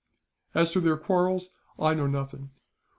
[0.55, 2.49] "As to their quarrels, I know nothing.